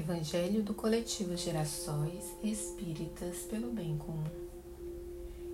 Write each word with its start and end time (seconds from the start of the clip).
Evangelho 0.00 0.62
do 0.62 0.72
Coletivo 0.72 1.36
Gerações 1.36 2.24
Espíritas 2.42 3.40
pelo 3.40 3.70
Bem 3.70 3.98
Comum. 3.98 4.24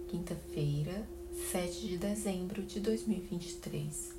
Quinta-feira, 0.06 1.04
7 1.50 1.88
de 1.88 1.98
dezembro 1.98 2.62
de 2.62 2.78
2023. 2.78 4.12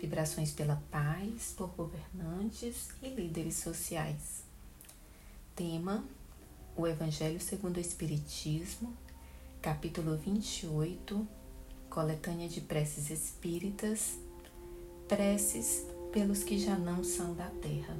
Vibrações 0.00 0.50
pela 0.50 0.82
paz 0.90 1.54
por 1.56 1.68
governantes 1.68 2.88
e 3.00 3.08
líderes 3.10 3.54
sociais. 3.54 4.42
Tema: 5.54 6.04
O 6.76 6.88
Evangelho 6.88 7.40
segundo 7.40 7.76
o 7.76 7.80
Espiritismo, 7.80 8.92
capítulo 9.62 10.16
28, 10.16 11.24
coletânea 11.88 12.48
de 12.48 12.60
preces 12.60 13.10
espíritas, 13.10 14.18
preces 15.06 15.86
pelos 16.10 16.42
que 16.42 16.58
já 16.58 16.76
não 16.76 17.04
são 17.04 17.32
da 17.32 17.48
terra 17.62 17.96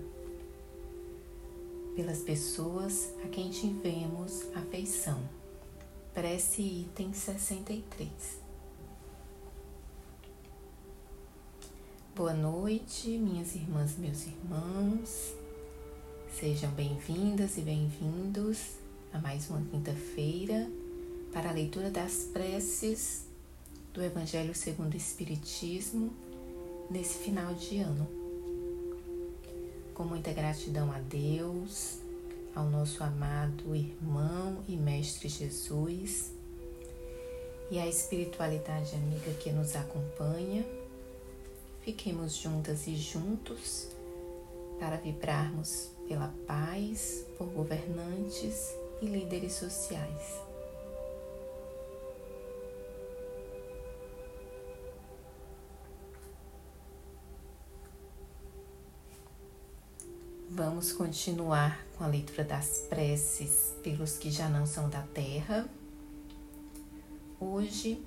pelas 1.95 2.19
pessoas 2.19 3.13
a 3.25 3.29
quem 3.29 3.51
tivemos 3.51 4.45
afeição. 4.55 5.21
Prece 6.15 6.63
item 6.63 7.13
63. 7.13 8.09
Boa 12.15 12.35
noite, 12.35 13.11
minhas 13.11 13.55
irmãs 13.55 13.97
meus 13.97 14.27
irmãos. 14.27 15.35
Sejam 16.39 16.71
bem-vindas 16.73 17.57
e 17.59 17.63
bem-vindos 17.63 18.77
a 19.13 19.19
mais 19.19 19.49
uma 19.51 19.63
quinta-feira 19.63 20.71
para 21.33 21.51
a 21.51 21.53
leitura 21.53 21.91
das 21.91 22.25
preces 22.33 23.27
do 23.93 24.03
Evangelho 24.03 24.55
segundo 24.55 24.95
o 24.95 24.97
Espiritismo 24.97 26.13
nesse 26.91 27.19
final 27.19 27.55
de 27.55 27.79
ano 27.79 28.20
com 30.01 30.07
muita 30.07 30.33
gratidão 30.33 30.91
a 30.91 30.99
Deus, 30.99 31.99
ao 32.55 32.65
nosso 32.65 33.05
amado 33.05 33.77
irmão 33.77 34.65
e 34.67 34.75
mestre 34.75 35.29
Jesus 35.29 36.33
e 37.71 37.79
à 37.79 37.87
espiritualidade 37.87 38.95
amiga 38.95 39.31
que 39.33 39.53
nos 39.53 39.77
acompanha. 39.77 40.65
Fiquemos 41.83 42.35
juntas 42.35 42.87
e 42.87 42.97
juntos 42.97 43.89
para 44.79 44.97
vibrarmos 44.97 45.91
pela 46.09 46.33
paz, 46.47 47.27
por 47.37 47.49
governantes 47.49 48.75
e 49.03 49.05
líderes 49.05 49.53
sociais. 49.53 50.50
Vamos 60.63 60.93
continuar 60.93 61.87
com 61.97 62.05
a 62.05 62.07
leitura 62.07 62.45
das 62.45 62.81
preces 62.81 63.73
pelos 63.83 64.19
que 64.19 64.31
já 64.31 64.47
não 64.47 64.67
são 64.67 64.91
da 64.91 65.01
terra. 65.01 65.67
Hoje, 67.41 68.05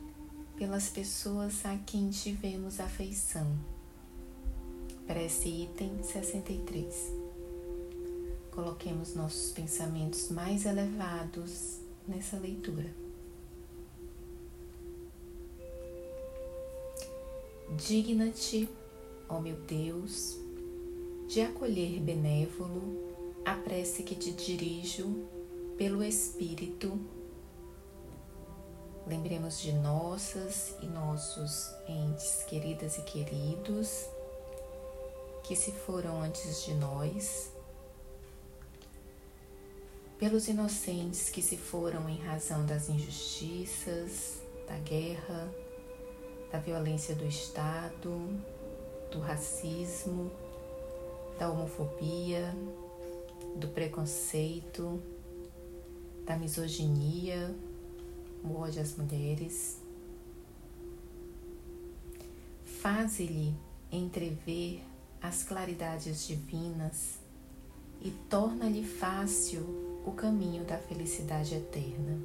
pelas 0.55 0.87
pessoas 0.87 1.65
a 1.65 1.75
quem 1.79 2.11
tivemos 2.11 2.79
afeição. 2.79 3.57
Prece 5.07 5.63
item 5.63 6.03
63. 6.03 6.93
Coloquemos 8.51 9.15
nossos 9.15 9.51
pensamentos 9.51 10.29
mais 10.29 10.67
elevados 10.67 11.79
nessa 12.07 12.37
leitura. 12.37 12.93
Digna-te, 17.75 18.69
ó 19.27 19.39
meu 19.39 19.55
Deus, 19.61 20.42
de 21.33 21.41
acolher 21.41 21.99
benévolo 21.99 23.41
a 23.43 23.55
prece 23.55 24.03
que 24.03 24.13
te 24.13 24.33
dirijo 24.33 25.27
pelo 25.75 26.03
Espírito. 26.03 26.99
Lembremos 29.07 29.59
de 29.59 29.73
nossas 29.73 30.75
e 30.79 30.85
nossos 30.85 31.71
entes 31.87 32.43
queridas 32.43 32.99
e 32.99 33.01
queridos 33.01 34.05
que 35.43 35.55
se 35.55 35.71
foram 35.71 36.21
antes 36.21 36.65
de 36.65 36.75
nós, 36.75 37.51
pelos 40.19 40.47
inocentes 40.47 41.31
que 41.31 41.41
se 41.41 41.57
foram 41.57 42.07
em 42.07 42.17
razão 42.17 42.63
das 42.63 42.89
injustiças, 42.89 44.39
da 44.67 44.77
guerra, 44.77 45.51
da 46.51 46.59
violência 46.59 47.15
do 47.15 47.25
Estado, 47.25 48.39
do 49.09 49.19
racismo 49.19 50.31
da 51.37 51.49
homofobia, 51.49 52.55
do 53.55 53.67
preconceito, 53.69 55.01
da 56.25 56.37
misoginia, 56.37 57.53
o 58.43 58.55
ódio 58.55 58.81
às 58.81 58.95
mulheres. 58.95 59.77
Faze-lhe 62.63 63.53
entrever 63.91 64.83
as 65.21 65.43
claridades 65.43 66.27
divinas 66.27 67.19
e 68.01 68.11
torna-lhe 68.29 68.83
fácil 68.83 69.61
o 70.05 70.11
caminho 70.11 70.65
da 70.65 70.77
felicidade 70.77 71.55
eterna. 71.55 72.19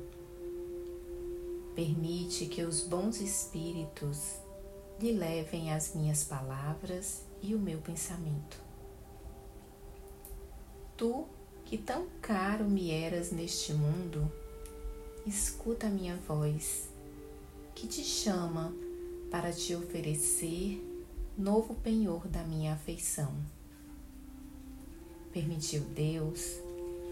Permite 1.75 2.47
que 2.47 2.63
os 2.63 2.83
bons 2.83 3.21
espíritos 3.21 4.41
lhe 5.01 5.13
levem 5.13 5.73
as 5.73 5.95
minhas 5.95 6.25
palavras 6.25 7.23
e 7.41 7.55
o 7.55 7.59
meu 7.59 7.79
pensamento 7.79 8.68
Tu, 10.99 11.25
que 11.65 11.79
tão 11.79 12.09
caro 12.21 12.65
me 12.65 12.91
eras 12.91 13.31
neste 13.31 13.73
mundo, 13.73 14.29
escuta 15.25 15.87
a 15.87 15.91
minha 15.91 16.17
voz, 16.27 16.89
que 17.73 17.87
te 17.87 18.03
chama 18.03 18.75
para 19.31 19.53
te 19.53 19.77
oferecer 19.77 20.85
novo 21.39 21.77
penhor 21.77 22.27
da 22.27 22.43
minha 22.43 22.73
afeição. 22.75 23.33
Permitiu 25.33 25.83
Deus 25.95 26.57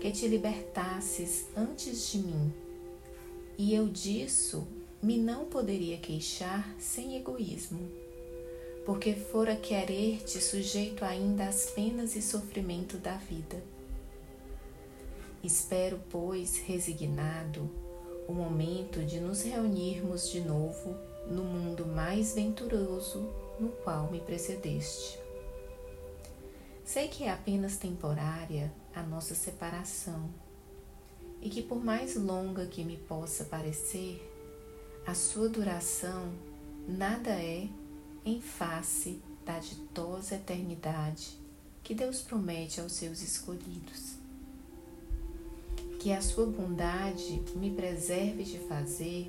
que 0.00 0.10
te 0.10 0.26
libertasses 0.26 1.47
antes 1.56 2.10
de 2.10 2.18
mim, 2.18 2.53
e 3.56 3.72
eu 3.72 3.86
disso 3.86 4.66
me 5.00 5.16
não 5.16 5.44
poderia 5.44 5.98
queixar 5.98 6.74
sem 6.76 7.16
egoísmo, 7.16 7.88
porque 8.84 9.14
fora 9.14 9.54
querer-te 9.54 10.42
sujeito 10.42 11.04
ainda 11.04 11.47
às 11.47 11.70
penas 11.70 12.16
e 12.16 12.20
sofrimento 12.20 12.97
da 12.97 13.16
vida 13.16 13.75
Espero, 15.47 16.01
pois, 16.11 16.59
resignado, 16.59 17.71
o 18.27 18.33
momento 18.33 19.05
de 19.05 19.21
nos 19.21 19.43
reunirmos 19.43 20.29
de 20.29 20.41
novo 20.41 20.97
no 21.31 21.45
mundo 21.45 21.87
mais 21.87 22.34
venturoso 22.34 23.33
no 23.61 23.69
qual 23.69 24.11
me 24.11 24.19
precedeste. 24.19 25.21
Sei 26.84 27.07
que 27.07 27.23
é 27.23 27.31
apenas 27.31 27.77
temporária 27.77 28.75
a 28.93 29.05
nossa 29.05 29.37
separação 29.37 30.29
e 31.41 31.49
que, 31.49 31.63
por 31.63 31.78
mais 31.78 32.17
longa 32.17 32.67
que 32.67 32.83
me 32.83 32.97
possa 32.97 33.45
parecer, 33.45 34.21
a 35.07 35.15
sua 35.15 35.49
duração 35.49 36.33
nada 36.89 37.31
é 37.31 37.69
em 38.25 38.41
face 38.41 39.23
da 39.45 39.61
ditosa 39.61 40.34
eternidade 40.34 41.39
que 41.84 41.95
Deus 41.95 42.21
promete 42.21 42.81
aos 42.81 42.95
seus 42.95 43.23
escolhidos 43.23 44.25
que 46.06 46.12
a 46.12 46.22
sua 46.22 46.47
bondade 46.47 47.43
me 47.56 47.69
preserve 47.69 48.44
de 48.44 48.61
fazer 48.61 49.27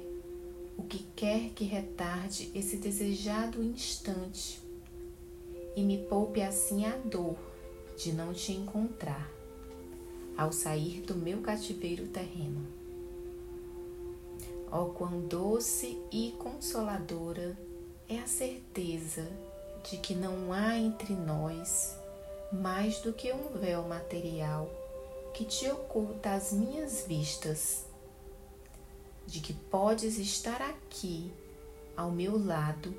o 0.78 0.84
que 0.84 1.00
quer 1.16 1.50
que 1.56 1.64
retarde 1.64 2.52
esse 2.54 2.78
desejado 2.78 3.64
instante 3.64 4.62
e 5.76 5.82
me 5.82 5.98
poupe 5.98 6.40
assim 6.40 6.86
a 6.86 6.96
dor 6.98 7.36
de 7.98 8.14
não 8.14 8.32
te 8.32 8.52
encontrar 8.52 9.28
ao 10.38 10.52
sair 10.52 11.02
do 11.02 11.16
meu 11.16 11.42
cativeiro 11.42 12.10
terreno. 12.10 12.64
Ó 14.72 14.84
oh, 14.84 14.90
quão 14.90 15.22
doce 15.22 16.00
e 16.12 16.36
consoladora 16.38 17.58
é 18.08 18.20
a 18.20 18.28
certeza 18.28 19.28
de 19.90 19.98
que 19.98 20.14
não 20.14 20.54
há 20.54 20.78
entre 20.78 21.16
nós 21.16 21.98
mais 22.52 23.00
do 23.00 23.14
que 23.14 23.34
um 23.34 23.58
véu 23.60 23.82
material 23.82 24.70
que 25.38 25.46
te 25.46 25.70
oculta 25.70 26.34
as 26.34 26.52
minhas 26.52 27.06
vistas, 27.08 27.86
de 29.28 29.40
que 29.40 29.54
podes 29.54 30.18
estar 30.18 30.60
aqui 30.64 31.32
ao 31.96 32.10
meu 32.10 32.44
lado, 32.44 32.92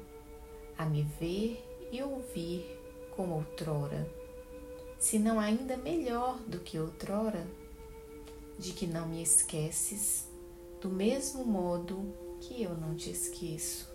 a 0.79 0.87
me 0.87 1.02
ver 1.02 1.61
e 1.90 2.00
ouvir 2.00 2.81
como 3.17 3.35
outrora, 3.35 4.08
se 5.00 5.19
não 5.19 5.40
ainda 5.40 5.76
melhor 5.76 6.38
do 6.43 6.61
que 6.61 6.79
outrora, 6.79 7.44
de 8.56 8.73
que 8.73 8.87
não 8.87 9.08
me 9.08 9.20
esqueces 9.20 10.29
do 10.81 10.88
mesmo 10.88 11.44
modo 11.44 12.14
que 12.40 12.62
eu 12.62 12.76
não 12.76 12.94
te 12.94 13.11
esqueço, 13.11 13.90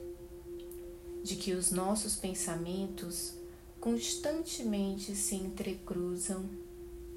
de 1.23 1.37
que 1.37 1.53
os 1.53 1.71
nossos 1.71 2.17
pensamentos 2.17 3.35
constantemente 3.79 5.15
se 5.15 5.35
entrecruzam 5.35 6.43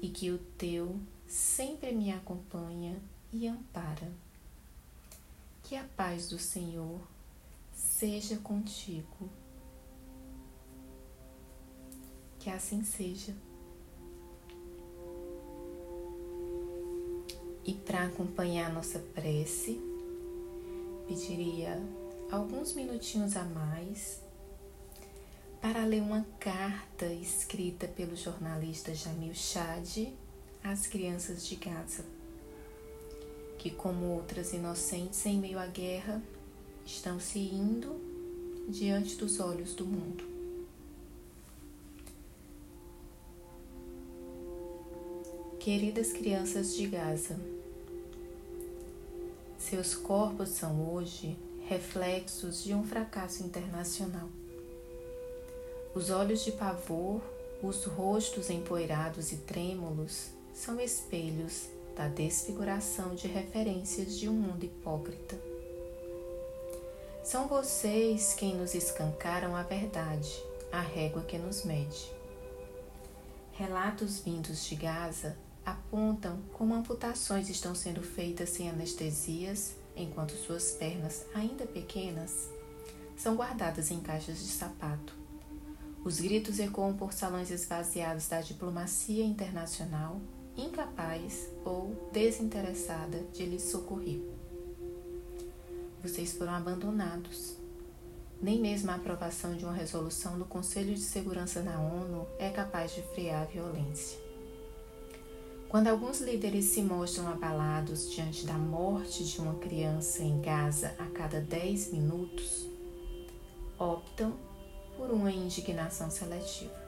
e 0.01 0.07
que 0.07 0.31
o 0.31 0.37
teu 0.57 0.97
sempre 1.27 1.91
me 1.91 2.11
acompanha 2.11 2.99
e 3.31 3.47
ampara. 3.47 4.11
Que 5.63 5.75
a 5.75 5.83
paz 5.83 6.29
do 6.29 6.39
Senhor 6.39 7.01
seja 7.73 8.37
contigo. 8.37 9.29
Que 12.39 12.49
assim 12.49 12.83
seja. 12.83 13.35
E 17.65 17.73
para 17.73 18.05
acompanhar 18.05 18.71
nossa 18.73 18.97
prece, 18.97 19.81
pediria 21.05 21.81
alguns 22.31 22.73
minutinhos 22.73 23.35
a 23.35 23.43
mais 23.43 24.21
para 25.61 25.83
ler 25.83 26.01
uma 26.01 26.25
carta 26.39 27.07
escrita 27.07 27.85
pelo 27.85 28.15
jornalista 28.15 28.95
Jamil 28.95 29.33
Chad 29.33 30.13
às 30.71 30.85
crianças 30.85 31.45
de 31.47 31.55
Gaza, 31.55 32.03
que, 33.57 33.71
como 33.71 34.07
outras 34.07 34.51
inocentes 34.51 35.25
em 35.25 35.39
meio 35.39 35.57
à 35.57 35.65
guerra, 35.65 36.21
estão 36.85 37.19
se 37.19 37.39
indo 37.39 37.95
diante 38.67 39.15
dos 39.15 39.39
olhos 39.39 39.73
do 39.73 39.85
mundo. 39.85 40.25
Queridas 45.57 46.11
crianças 46.11 46.75
de 46.75 46.87
Gaza, 46.87 47.39
seus 49.57 49.95
corpos 49.95 50.49
são 50.49 50.93
hoje 50.93 51.37
reflexos 51.67 52.63
de 52.63 52.73
um 52.73 52.83
fracasso 52.83 53.43
internacional. 53.43 54.29
Os 55.95 56.09
olhos 56.09 56.43
de 56.43 56.51
pavor, 56.51 57.21
os 57.63 57.85
rostos 57.85 58.49
empoeirados 58.49 59.31
e 59.31 59.37
trêmulos 59.37 60.36
são 60.57 60.79
espelhos 60.81 61.67
da 61.95 62.07
desfiguração 62.07 63.13
de 63.13 63.27
referências 63.27 64.17
de 64.17 64.27
um 64.27 64.33
mundo 64.33 64.63
hipócrita. 64.63 65.39
São 67.23 67.47
vocês 67.47 68.33
quem 68.33 68.55
nos 68.55 68.73
escancaram 68.73 69.55
a 69.55 69.61
verdade, 69.61 70.43
a 70.71 70.81
régua 70.81 71.21
que 71.21 71.37
nos 71.37 71.63
mede. 71.63 72.11
Relatos 73.51 74.19
vindos 74.19 74.65
de 74.65 74.75
Gaza 74.75 75.37
apontam 75.63 76.39
como 76.53 76.73
amputações 76.73 77.49
estão 77.49 77.75
sendo 77.75 78.01
feitas 78.01 78.49
sem 78.49 78.67
anestesias, 78.67 79.75
enquanto 79.95 80.31
suas 80.31 80.71
pernas, 80.71 81.23
ainda 81.35 81.67
pequenas, 81.67 82.49
são 83.15 83.35
guardadas 83.35 83.91
em 83.91 83.99
caixas 83.99 84.39
de 84.39 84.47
sapato. 84.47 85.13
Os 86.03 86.19
gritos 86.19 86.57
ecoam 86.57 86.95
por 86.95 87.13
salões 87.13 87.51
esvaziados 87.51 88.27
da 88.27 88.41
diplomacia 88.41 89.23
internacional, 89.23 90.19
incapaz 90.57 91.49
ou 91.63 92.09
desinteressada 92.11 93.19
de 93.31 93.45
lhes 93.45 93.63
socorrer. 93.63 94.21
Vocês 96.01 96.33
foram 96.33 96.53
abandonados. 96.53 97.55
Nem 98.41 98.59
mesmo 98.59 98.91
a 98.91 98.95
aprovação 98.95 99.55
de 99.55 99.63
uma 99.63 99.73
resolução 99.73 100.37
do 100.37 100.45
Conselho 100.45 100.93
de 100.93 101.01
Segurança 101.01 101.61
na 101.61 101.79
ONU 101.79 102.27
é 102.37 102.49
capaz 102.49 102.93
de 102.93 103.01
frear 103.01 103.41
a 103.43 103.45
violência. 103.45 104.19
Quando 105.69 105.87
alguns 105.87 106.21
líderes 106.21 106.65
se 106.65 106.81
mostram 106.81 107.27
abalados 107.27 108.09
diante 108.09 108.45
da 108.45 108.53
morte 108.53 109.25
de 109.25 109.39
uma 109.39 109.55
criança 109.55 110.23
em 110.23 110.39
Gaza 110.39 110.95
a 110.97 111.05
cada 111.07 111.41
10 111.41 111.91
minutos, 111.91 112.67
optam 113.77 114.33
por 114.95 115.11
uma 115.11 115.29
indignação 115.29 116.09
seletiva. 116.09 116.86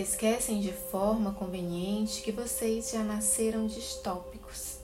Esquecem 0.00 0.62
de 0.62 0.72
forma 0.72 1.34
conveniente 1.34 2.22
que 2.22 2.32
vocês 2.32 2.90
já 2.90 3.04
nasceram 3.04 3.66
distópicos. 3.66 4.78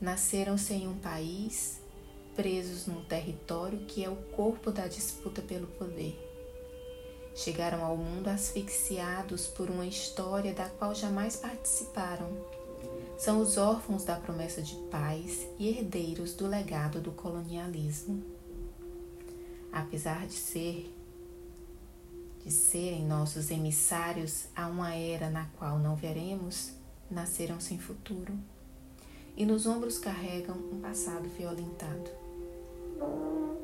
Nasceram 0.00 0.58
sem 0.58 0.88
um 0.88 0.98
país, 0.98 1.78
presos 2.34 2.88
num 2.88 3.04
território 3.04 3.86
que 3.86 4.04
é 4.04 4.10
o 4.10 4.16
corpo 4.16 4.72
da 4.72 4.88
disputa 4.88 5.40
pelo 5.42 5.68
poder 5.68 6.18
Chegaram 7.36 7.84
ao 7.84 7.96
mundo 7.96 8.26
asfixiados 8.26 9.46
por 9.46 9.70
uma 9.70 9.86
história 9.86 10.52
da 10.52 10.68
qual 10.68 10.92
jamais 10.92 11.36
participaram. 11.36 12.28
São 13.16 13.40
os 13.40 13.56
órfãos 13.56 14.02
da 14.02 14.16
promessa 14.16 14.60
de 14.60 14.74
paz 14.90 15.46
e 15.56 15.68
herdeiros 15.68 16.34
do 16.34 16.48
legado 16.48 17.00
do 17.00 17.12
colonialismo. 17.12 18.24
Apesar 19.70 20.26
de 20.26 20.34
ser 20.34 20.92
de 22.44 22.50
serem 22.50 23.06
nossos 23.06 23.50
emissários 23.50 24.46
a 24.54 24.66
uma 24.66 24.94
era 24.94 25.30
na 25.30 25.46
qual 25.56 25.78
não 25.78 25.94
veremos, 25.94 26.72
nasceram 27.10 27.60
sem 27.60 27.78
futuro 27.78 28.36
e 29.36 29.46
nos 29.46 29.66
ombros 29.66 29.98
carregam 29.98 30.56
um 30.56 30.80
passado 30.80 31.28
violentado. 31.28 32.10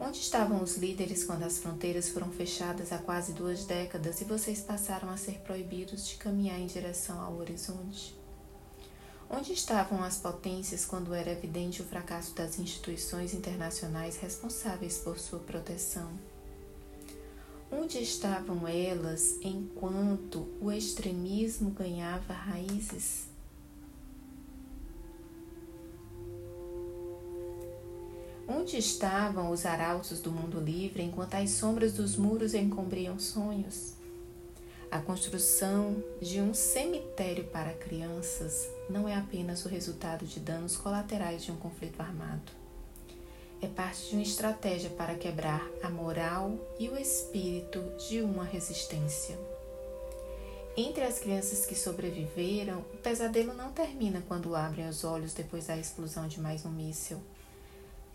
Onde 0.01 0.19
estavam 0.19 0.63
os 0.63 0.77
líderes 0.77 1.25
quando 1.25 1.43
as 1.43 1.59
fronteiras 1.59 2.09
foram 2.09 2.31
fechadas 2.31 2.93
há 2.93 2.99
quase 2.99 3.33
duas 3.33 3.65
décadas 3.65 4.21
e 4.21 4.25
vocês 4.25 4.61
passaram 4.61 5.11
a 5.11 5.17
ser 5.17 5.41
proibidos 5.41 6.07
de 6.09 6.17
caminhar 6.17 6.59
em 6.59 6.67
direção 6.67 7.21
ao 7.21 7.37
horizonte? 7.37 8.17
Onde 9.29 9.53
estavam 9.53 10.03
as 10.03 10.17
potências 10.17 10.87
quando 10.87 11.13
era 11.13 11.33
evidente 11.33 11.83
o 11.83 11.85
fracasso 11.85 12.35
das 12.35 12.59
instituições 12.59 13.35
internacionais 13.35 14.17
responsáveis 14.17 14.99
por 14.99 15.19
sua 15.19 15.41
proteção? 15.41 16.09
Onde 17.71 17.99
estavam 17.99 18.67
elas 18.67 19.39
enquanto 19.43 20.49
o 20.59 20.73
extremismo 20.73 21.71
ganhava 21.71 22.33
raízes? 22.33 23.29
Onde 28.49 28.79
estavam 28.79 29.51
os 29.51 29.67
arautos 29.67 30.21
do 30.23 30.33
mundo 30.33 30.59
livre 30.59 31.03
enquanto 31.03 31.35
as 31.35 31.51
sombras 31.51 31.93
dos 31.93 32.17
muros 32.17 32.55
encobriam 32.55 33.19
sonhos? 33.19 33.93
A 34.91 35.01
construção 35.01 36.03
de 36.23 36.41
um 36.41 36.55
cemitério 36.55 37.45
para 37.49 37.75
crianças 37.75 38.67
não 38.89 39.07
é 39.07 39.15
apenas 39.15 39.67
o 39.67 39.69
resultado 39.69 40.25
de 40.25 40.41
danos 40.41 40.79
colaterais 40.79 41.45
de 41.45 41.53
um 41.53 41.57
conflito 41.57 42.01
armado. 42.01 42.68
É 43.61 43.67
parte 43.67 44.11
de 44.11 44.15
uma 44.15 44.23
estratégia 44.23 44.89
para 44.91 45.17
quebrar 45.17 45.69
a 45.83 45.91
moral 45.91 46.57
e 46.79 46.89
o 46.89 46.97
espírito 46.97 47.83
de 48.09 48.21
uma 48.21 48.45
resistência. 48.45 49.37
Entre 50.77 51.03
as 51.03 51.19
crianças 51.19 51.67
que 51.67 51.75
sobreviveram, 51.75 52.79
o 52.95 52.99
pesadelo 52.99 53.53
não 53.53 53.73
termina 53.73 54.23
quando 54.29 54.55
abrem 54.55 54.89
os 54.89 55.03
olhos 55.03 55.35
depois 55.35 55.67
da 55.67 55.77
explosão 55.77 56.29
de 56.29 56.41
mais 56.41 56.65
um 56.65 56.71
míssil. 56.71 57.21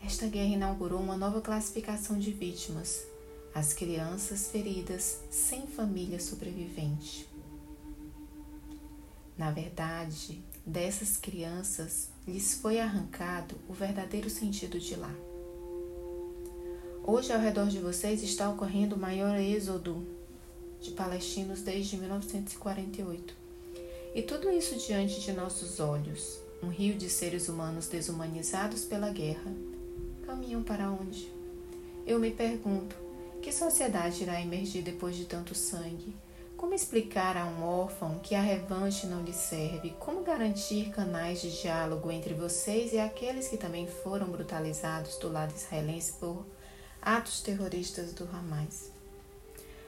Esta 0.02 0.28
guerra 0.28 0.54
inaugurou 0.54 1.02
uma 1.02 1.18
nova 1.18 1.42
classificação 1.42 2.18
de 2.18 2.32
vítimas: 2.32 3.06
as 3.54 3.74
crianças 3.74 4.48
feridas 4.48 5.20
sem 5.30 5.68
família 5.68 6.22
sobrevivente. 6.22 7.28
Na 9.38 9.52
verdade, 9.52 10.42
dessas 10.66 11.18
crianças 11.18 12.08
lhes 12.26 12.54
foi 12.54 12.80
arrancado 12.80 13.60
o 13.68 13.74
verdadeiro 13.74 14.30
sentido 14.30 14.80
de 14.80 14.96
lá. 14.96 15.14
Hoje, 17.06 17.34
ao 17.34 17.40
redor 17.40 17.68
de 17.68 17.80
vocês, 17.80 18.24
está 18.24 18.50
ocorrendo 18.50 18.96
o 18.96 19.00
maior 19.00 19.38
êxodo 19.38 20.08
de 20.80 20.92
palestinos 20.92 21.62
desde 21.62 21.98
1948. 21.98 23.36
E 24.16 24.22
tudo 24.22 24.50
isso 24.50 24.78
diante 24.78 25.20
de 25.20 25.34
nossos 25.34 25.82
olhos 25.82 26.40
um 26.64 26.70
rio 26.70 26.96
de 26.96 27.10
seres 27.10 27.50
humanos 27.50 27.90
desumanizados 27.90 28.86
pela 28.86 29.10
guerra 29.10 29.52
caminham 30.26 30.64
para 30.64 30.90
onde? 30.90 31.30
Eu 32.08 32.20
me 32.20 32.32
pergunto: 32.32 32.96
que 33.42 33.52
sociedade 33.52 34.24
irá 34.24 34.40
emergir 34.40 34.82
depois 34.82 35.18
de 35.18 35.26
tanto 35.26 35.54
sangue? 35.54 36.16
Como 36.56 36.74
explicar 36.74 37.36
a 37.36 37.44
um 37.44 37.66
órfão 37.66 38.20
que 38.20 38.34
a 38.34 38.42
revanche 38.42 39.08
não 39.08 39.24
lhe 39.24 39.34
serve? 39.34 39.94
Como 40.00 40.24
garantir 40.24 40.90
canais 40.92 41.42
de 41.42 41.52
diálogo 41.62 42.10
entre 42.10 42.34
vocês 42.34 42.94
e 42.94 42.98
aqueles 42.98 43.50
que 43.50 43.58
também 43.58 43.88
foram 43.88 44.28
brutalizados 44.28 45.18
do 45.18 45.30
lado 45.30 45.54
israelense 45.54 46.14
por 46.14 46.46
atos 47.06 47.42
terroristas 47.42 48.14
do 48.14 48.24
Hamas? 48.24 48.92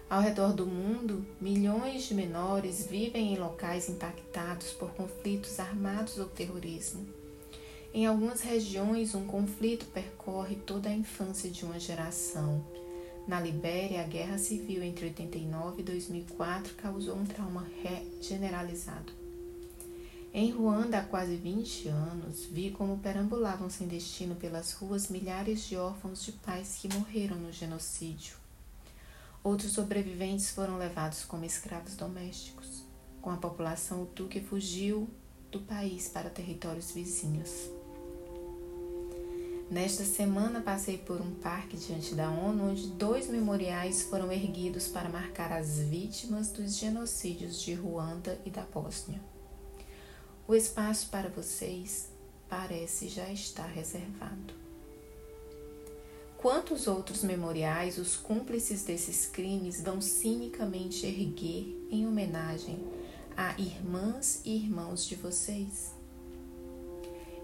Ao 0.10 0.22
redor 0.22 0.54
do 0.54 0.66
mundo, 0.66 1.26
milhões 1.40 2.04
de 2.04 2.14
menores 2.14 2.86
vivem 2.86 3.34
em 3.34 3.38
locais 3.38 3.90
impactados 3.90 4.72
por 4.74 4.92
conflitos 4.92 5.60
armados 5.60 6.18
ou 6.20 6.28
terrorismo. 6.28 7.08
Em 7.94 8.06
algumas 8.06 8.42
regiões, 8.42 9.16
um 9.16 9.26
conflito 9.26 9.86
percorre 9.88 10.58
toda 10.58 10.90
a 10.90 10.94
infância 10.94 11.50
de 11.50 11.64
uma 11.64 11.80
geração. 11.80 12.64
Na 13.26 13.40
Libéria, 13.40 14.02
a 14.02 14.08
guerra 14.08 14.38
civil 14.38 14.84
entre 14.84 15.06
89 15.06 15.82
e 15.82 15.86
2004 15.86 16.76
causou 16.76 17.16
um 17.16 17.26
trauma 17.26 17.66
generalizado. 18.22 19.25
Em 20.38 20.52
Ruanda, 20.52 21.00
há 21.00 21.02
quase 21.02 21.38
20 21.38 21.88
anos, 21.88 22.44
vi 22.44 22.70
como 22.70 22.98
perambulavam 22.98 23.70
sem 23.70 23.88
destino 23.88 24.36
pelas 24.36 24.74
ruas 24.74 25.08
milhares 25.08 25.66
de 25.66 25.78
órfãos 25.78 26.26
de 26.26 26.34
pais 26.34 26.78
que 26.78 26.94
morreram 26.94 27.38
no 27.38 27.54
genocídio. 27.54 28.36
Outros 29.42 29.72
sobreviventes 29.72 30.50
foram 30.50 30.78
levados 30.78 31.24
como 31.24 31.46
escravos 31.46 31.96
domésticos. 31.96 32.84
com 33.22 33.30
a 33.32 33.38
população 33.38 34.04
Hutu 34.04 34.28
que 34.28 34.42
fugiu 34.42 35.10
do 35.50 35.62
país 35.62 36.10
para 36.10 36.30
territórios 36.30 36.92
vizinhos. 36.92 37.70
Nesta 39.72 40.04
semana 40.04 40.60
passei 40.60 40.98
por 40.98 41.22
um 41.22 41.34
parque 41.36 41.78
diante 41.78 42.14
da 42.14 42.30
ONU 42.30 42.72
onde 42.72 42.88
dois 42.90 43.30
memoriais 43.30 44.04
foram 44.04 44.30
erguidos 44.30 44.90
para 44.90 45.08
marcar 45.08 45.54
as 45.54 45.80
vítimas 45.80 46.52
dos 46.52 46.76
genocídios 46.76 47.62
de 47.62 47.74
Ruanda 47.74 48.38
e 48.46 48.50
da 48.50 48.64
Bósnia. 48.64 49.34
O 50.48 50.54
espaço 50.54 51.10
para 51.10 51.28
vocês 51.28 52.08
parece 52.48 53.10
já 53.10 53.28
estar 53.32 53.66
reservado. 53.66 54.54
Quantos 56.38 56.86
outros 56.86 57.24
memoriais 57.24 57.98
os 57.98 58.16
cúmplices 58.16 58.84
desses 58.84 59.26
crimes 59.26 59.82
vão 59.82 60.00
cinicamente 60.00 61.04
erguer 61.08 61.88
em 61.90 62.06
homenagem 62.06 62.78
a 63.36 63.60
irmãs 63.60 64.42
e 64.46 64.56
irmãos 64.56 65.08
de 65.08 65.16
vocês? 65.16 65.96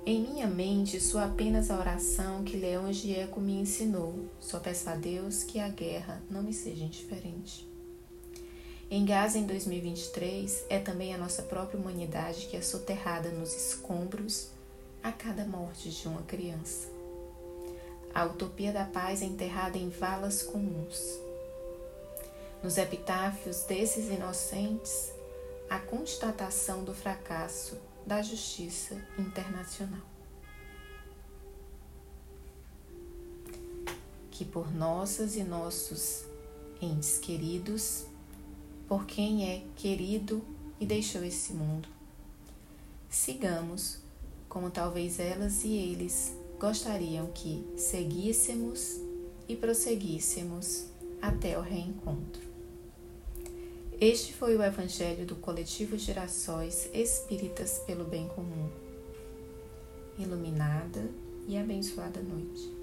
Em 0.05 0.21
minha 0.21 0.45
mente 0.45 1.01
soa 1.01 1.25
apenas 1.25 1.71
a 1.71 1.79
oração 1.79 2.43
que 2.43 2.55
Leão 2.55 2.93
Gieco 2.93 3.41
me 3.41 3.53
ensinou. 3.53 4.27
Só 4.39 4.59
peço 4.59 4.87
a 4.91 4.95
Deus 4.95 5.43
que 5.43 5.59
a 5.59 5.69
guerra 5.69 6.21
não 6.29 6.43
me 6.43 6.53
seja 6.53 6.83
indiferente. 6.83 7.70
Em 8.93 9.05
Gaza, 9.05 9.37
em 9.37 9.45
2023, 9.45 10.65
é 10.69 10.77
também 10.77 11.15
a 11.15 11.17
nossa 11.17 11.43
própria 11.43 11.79
humanidade 11.79 12.47
que 12.47 12.57
é 12.57 12.61
soterrada 12.61 13.29
nos 13.29 13.55
escombros 13.55 14.49
a 15.01 15.13
cada 15.13 15.45
morte 15.45 15.89
de 15.89 16.09
uma 16.09 16.21
criança. 16.23 16.89
A 18.13 18.25
utopia 18.25 18.73
da 18.73 18.83
paz 18.83 19.21
é 19.21 19.25
enterrada 19.25 19.77
em 19.77 19.87
valas 19.87 20.43
comuns. 20.43 21.17
Nos 22.61 22.77
epitáfios 22.77 23.63
desses 23.63 24.09
inocentes, 24.09 25.13
a 25.69 25.79
constatação 25.79 26.83
do 26.83 26.93
fracasso 26.93 27.77
da 28.05 28.21
justiça 28.21 29.01
internacional. 29.17 30.05
Que 34.29 34.43
por 34.43 34.69
nossas 34.75 35.37
e 35.37 35.45
nossos 35.45 36.25
entes 36.81 37.17
queridos, 37.19 38.10
por 38.91 39.05
quem 39.05 39.49
é 39.49 39.63
querido 39.77 40.43
e 40.77 40.85
deixou 40.85 41.23
esse 41.23 41.53
mundo, 41.53 41.87
sigamos 43.09 43.99
como 44.49 44.69
talvez 44.69 45.17
elas 45.17 45.63
e 45.63 45.77
eles 45.77 46.35
gostariam 46.59 47.27
que 47.27 47.65
seguíssemos 47.77 48.99
e 49.47 49.55
prosseguíssemos 49.55 50.87
até 51.21 51.57
o 51.57 51.61
reencontro. 51.61 52.41
Este 53.97 54.33
foi 54.33 54.57
o 54.57 54.61
Evangelho 54.61 55.25
do 55.25 55.37
Coletivo 55.37 55.97
Gerações 55.97 56.89
Espíritas 56.93 57.81
pelo 57.87 58.03
Bem 58.03 58.27
Comum. 58.27 58.69
Iluminada 60.19 61.09
e 61.47 61.57
abençoada 61.57 62.21
noite. 62.21 62.80